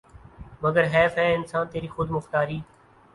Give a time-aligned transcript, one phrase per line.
[0.63, 2.59] مگر حیف ہے اے انسان تیری خود مختاری